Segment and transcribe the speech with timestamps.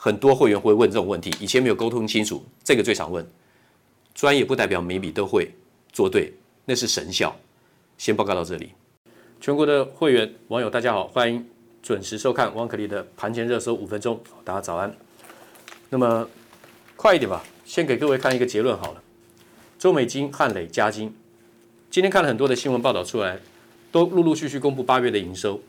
[0.00, 3.26] 很多会员会问这种问题，以前没有沟通清楚，这个最常问。
[4.14, 5.50] 专业不代表每笔都会
[5.92, 6.32] 做对，
[6.66, 7.34] 那是神效。
[7.98, 8.70] 先报告到这里。
[9.40, 11.44] 全国的会员网友大家好，欢迎。
[11.82, 14.94] 准时收看王可立的盘前热搜五分钟，大家早安。
[15.90, 16.28] 那么
[16.94, 19.02] 快一点吧，先给各位看一个结论好了。
[19.80, 21.12] 中美金、汉磊、嘉金，
[21.90, 23.40] 今天看了很多的新闻报道出来，
[23.90, 25.60] 都陆陆续续公布八月的营收。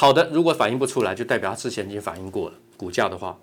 [0.00, 3.38] 好的，如果反映不出来，就代表它之前已经反映过了股价的话。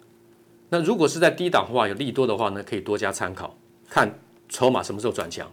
[0.69, 3.55] 那如果是在低档的话，有利多的话呢，可以多加参考，
[3.87, 4.17] 看
[4.49, 5.51] 筹码什么时候转强。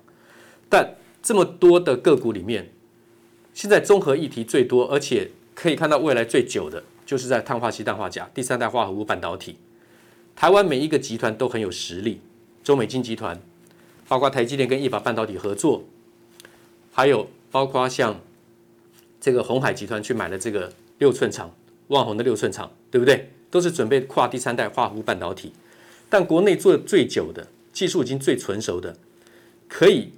[0.70, 2.72] 但这么多的个股里面，
[3.52, 5.30] 现在综合议题最多，而且。
[5.56, 9.56] 可以看到未来最久的就是在碳化矽、氮化镓、第三代化合物半导体。
[10.34, 12.20] 台湾每一个集团都很有实力，
[12.64, 13.40] 中美金集团，
[14.08, 15.84] 包括台积电跟意法半导体合作，
[16.92, 18.20] 还有包括像
[19.20, 21.54] 这个鸿海集团去买了这个六寸厂，
[21.88, 23.30] 万宏的六寸厂，对不对？
[23.50, 25.52] 都是准备跨第三代化合物半导体。
[26.08, 28.96] 但国内做的最久的技术已经最成熟的，
[29.68, 30.12] 可以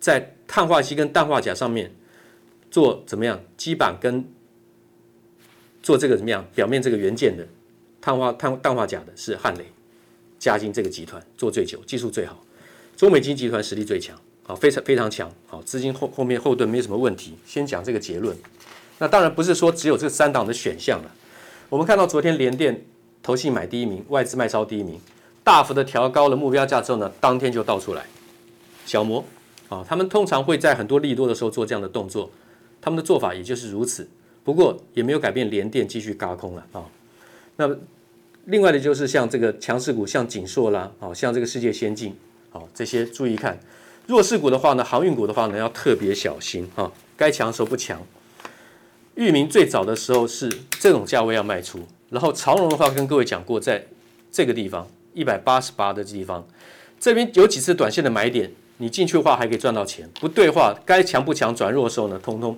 [0.00, 1.90] 在碳化锡跟氮化镓上面
[2.70, 4.24] 做怎么样基板跟
[5.82, 6.46] 做这个怎么样？
[6.54, 7.46] 表面这个元件的
[8.00, 9.66] 碳化碳氮化镓的是汉雷、
[10.38, 12.42] 嘉兴这个集团做最久，技术最好。
[12.96, 17.34] 中美金集团实力最强，好，非常非常强，好，资金后后面后盾没什么问题。
[17.46, 18.36] 先讲这个结论。
[18.98, 21.10] 那当然不是说只有这三档的选项了。
[21.68, 22.84] 我们看到昨天联电
[23.22, 25.00] 投信买第一名，外资卖超第一名，
[25.44, 28.04] 大幅的调高了目标价之后呢，当天就倒出来。
[28.86, 29.24] 小摩
[29.68, 32.30] 啊，他们通常会在很多利多的时候做这样的动作，
[32.80, 34.08] 他们的做法也就是如此。
[34.42, 36.84] 不过也没有改变，联电继续轧空了啊。
[37.56, 37.68] 那
[38.46, 42.16] 另外的就是像这个强势股，像景硕啦，啊，像这个世界先进，
[42.48, 43.60] 好，这些注意看。
[44.06, 46.90] 弱势股的话呢，航运股的话呢，要特别小心啊。
[47.14, 48.00] 该强的时候不强。
[49.18, 50.48] 域名最早的时候是
[50.78, 53.84] 这种价位要卖出，然后长荣的话跟各位讲过，在
[54.30, 56.46] 这个地方一百八十八的地方，
[57.00, 60.08] 这边有几次短线的买点，你进去的话还可以赚到钱。
[60.20, 62.56] 不对话，该强不强转弱的时候呢，通通。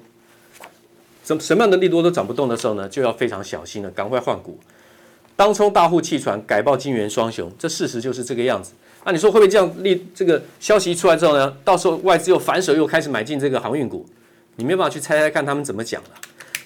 [1.25, 4.61] 什什么样的利多都涨不动的时候呢，就要非常小心了，赶快换股。
[5.35, 8.73] 当冲大户弃船，改报金圆双雄，这事实就是这个样子。
[9.07, 10.07] 那、你说会不会这样利？
[10.15, 14.05] 这个消息一出来之后呢，到时候外资又反手又开始买进这个航运股，
[14.57, 16.11] 你没办法去猜猜看他们怎么讲的。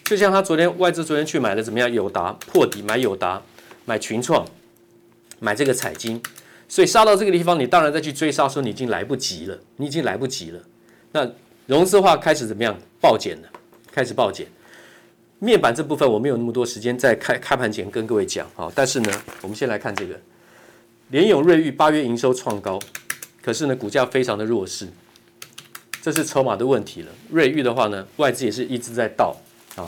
[0.05, 1.91] 就像他昨天外资昨天去买的怎么样？
[1.91, 3.41] 友达破底买友达，
[3.87, 4.47] 买群创，
[5.41, 6.23] 买这个彩晶，
[6.69, 10.61] 所以杀到这个地方，你当然再去追杀，说你已经来不及了，你已经来不及了。
[11.12, 11.27] 那
[11.67, 12.79] 融资化开始怎么样？
[13.01, 13.49] 暴减了，
[13.91, 14.47] 开始暴减。
[15.39, 20.21] 面板这部分我没有那么多时间在开开盘前跟各位讲啊，但是呢，我们先来看这个
[21.09, 22.79] 联咏、瑞昱八月营收创高，
[23.43, 24.87] 可是呢股价非常的弱势，
[26.03, 27.11] 这是筹码的问题了。
[27.31, 29.35] 瑞昱的话呢，外资也是一直在倒。
[29.76, 29.87] 啊，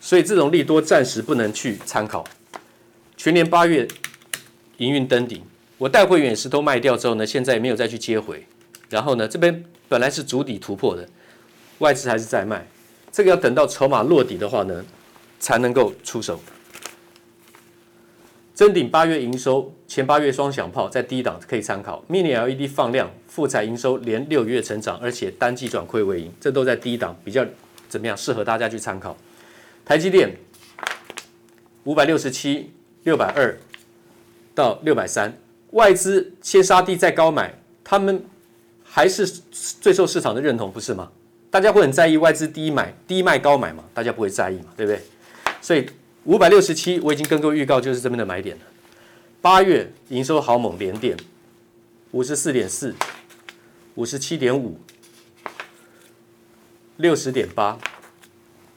[0.00, 2.24] 所以这种利多暂时不能去参考。
[3.16, 3.86] 全年八月
[4.78, 5.42] 营运登顶，
[5.76, 8.44] 我带会员也是都卖掉之后呢，现在也没有再去接回。
[8.88, 11.08] 然后呢，这边本来是足底突破的，
[11.78, 12.66] 外资还是在卖。
[13.12, 14.84] 这个要等到筹码落底的话呢，
[15.38, 16.40] 才能够出手。
[18.54, 22.04] 臻鼎八月营收前八月双响炮在低档可以参考。
[22.08, 27.46] Mini LED 放量，富彩营收连六月成长，而且单季转亏为盈，这都在低档比较。
[27.88, 28.16] 怎么样？
[28.16, 29.16] 适合大家去参考。
[29.84, 30.36] 台积电
[31.84, 32.70] 五百六十七、
[33.04, 33.58] 六百二
[34.54, 35.34] 到六百三，
[35.70, 38.22] 外资先杀低再高买，他们
[38.84, 39.26] 还是
[39.80, 41.10] 最受市场的认同，不是吗？
[41.50, 43.82] 大家会很在意外资低买、低卖高买吗？
[43.94, 45.00] 大家不会在意嘛，对不对？
[45.62, 45.88] 所以
[46.24, 48.62] 五百六十七，我已经跟各位预告，就是这边的买点了。
[49.40, 51.16] 八月营收好猛，连电
[52.10, 52.94] 五十四点四、
[53.94, 54.78] 五十七点五。
[56.98, 57.78] 六十点八，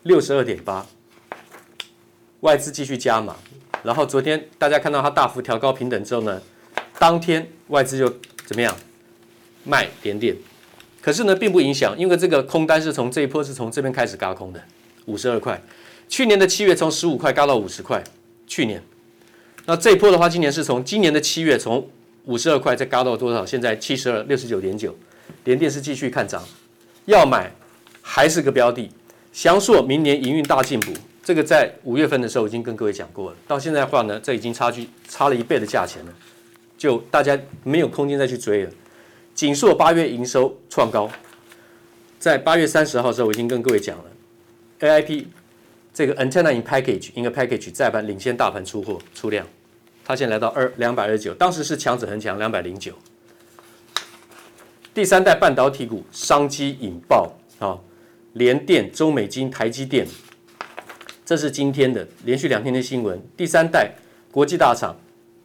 [0.03, 0.85] 六十二点八，
[2.41, 3.35] 外资继续加码，
[3.81, 6.39] 然后昨天大家看到它大幅调高平等之后呢，
[6.99, 8.07] 当天外资就
[8.45, 8.77] 怎么样
[9.63, 10.35] 卖点点，
[11.01, 14.63] 可是呢并不影响，因为这个空单是从这一波是从这边开始轧空的，
[15.05, 15.59] 五十二块，
[16.07, 18.03] 去年的七月从十五块轧到五十块，
[18.45, 18.83] 去年，
[19.65, 21.89] 那这一波的话，今年是从今年的七月从
[22.25, 23.43] 五十二块再轧到多少？
[23.43, 24.95] 现在七十二，六十九点九，
[25.45, 26.47] 联电是继续看涨，
[27.05, 27.51] 要买。
[28.01, 28.89] 还是个标的，
[29.31, 30.91] 翔硕明年营运大进步，
[31.23, 33.37] 这个在五月份的时候已经跟各位讲过了。
[33.47, 36.13] 到现在的话呢，这已经差距差了一倍的价钱了，
[36.77, 38.71] 就大家没有空间再去追了。
[39.33, 41.09] 景硕八月营收创高，
[42.19, 44.03] 在八月三十号的时候我已经跟各位讲了
[44.79, 45.25] ，AIP
[45.93, 49.47] 这个 Antenna in Package in a Package 再盘领先大盘出货出量，
[50.03, 52.93] 它现在来到二两百二十九，当时是强者恒强两百零九。
[54.93, 57.79] 第三代半导体股商机引爆啊！
[58.33, 60.07] 联电、中美金、台积电，
[61.25, 63.21] 这是今天的连续两天的新闻。
[63.35, 63.91] 第三代
[64.31, 64.95] 国际大厂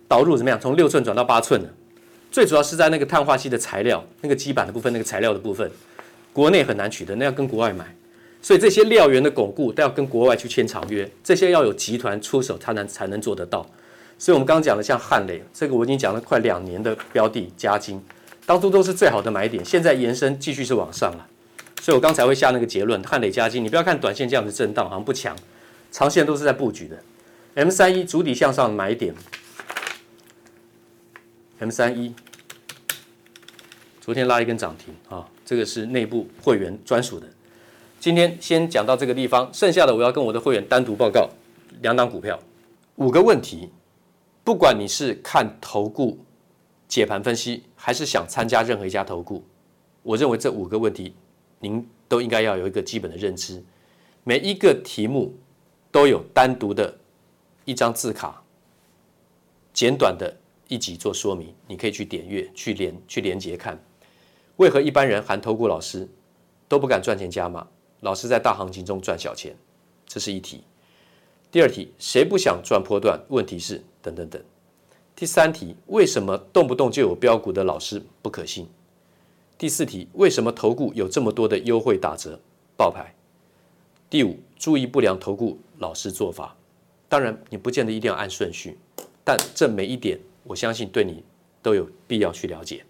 [0.06, 0.60] 导入怎么样？
[0.60, 1.68] 从六寸转到八寸了。
[2.30, 5.68] 最主要是在那个碳化矽的材料，那个基板的部分，那个材料的部分，
[6.32, 7.84] 国内很难取得，那要跟国外买。
[8.40, 13.66] 所以这些料源的巩固都要跟国外去签长约，这些要有集团出手才能才能做得到。
[14.18, 18.00] 所以我们刚刚讲的像汉磊，这个我已经讲了快两年的标的，嘉金，
[18.44, 21.26] 当初都是最好的买点，现在延伸继续是往上了。
[21.86, 25.36] 所以我刚才会下那个结论，汉磊加金，你不要看短线这样子震荡，好像不强，
[25.92, 27.00] 长线都是在布局的。
[27.54, 29.14] M 三一主底向上买点
[31.60, 32.12] ，M 三一
[34.00, 37.28] 昨天拉一根涨停啊，这个是内部会员专属的。
[38.00, 41.30] 今天先讲到这个地方，剩下的我要跟我的会员单独报告
[41.82, 42.36] 两档股票，
[42.96, 43.70] 五个问题，
[44.42, 46.18] 不管你是看投顾
[46.88, 49.44] 解盘分析，还是想参加任何一家投顾，
[50.02, 51.14] 我认为这五个问题。
[51.60, 53.62] 您都应该要有一个基本的认知，
[54.24, 55.34] 每一个题目
[55.90, 56.96] 都有单独的
[57.64, 58.42] 一张字卡，
[59.72, 60.34] 简短的
[60.68, 63.78] 一集做说明，你可以去点阅、去连、去连接看。
[64.56, 66.08] 为何一般人含投顾老师
[66.68, 67.66] 都不敢赚钱加码，
[68.00, 69.54] 老师在大行情中赚小钱？
[70.06, 70.62] 这是一题。
[71.50, 73.20] 第二题，谁不想赚波段？
[73.28, 74.42] 问题是等等等。
[75.14, 78.68] 第三题，为什么动不动就有标股的老师不可信？
[79.58, 82.38] 第四题，为什么投顾有这么多的优惠打折
[82.76, 83.14] 报牌？
[84.10, 86.54] 第五，注意不良投顾老师做法。
[87.08, 88.76] 当然，你不见得一定要按顺序，
[89.24, 91.24] 但这每一点，我相信对你
[91.62, 92.84] 都有必要去了解。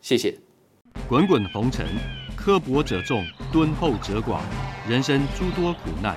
[0.00, 0.38] 谢谢。
[1.08, 1.84] 滚滚红尘，
[2.36, 4.38] 刻薄者众，敦厚者寡；
[4.88, 6.16] 人生诸多苦难，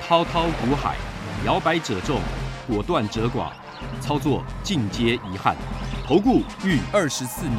[0.00, 0.96] 滔滔苦海，
[1.44, 2.18] 摇摆者众，
[2.66, 3.52] 果断者寡。
[4.00, 5.56] 操作尽皆遗憾。
[6.06, 7.58] 投顾逾二十四年。